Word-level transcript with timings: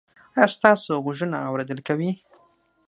ایا 0.37 0.45
ستاسو 0.55 0.91
غوږونه 1.03 1.37
اوریدل 1.49 1.79
کوي؟ 1.87 2.11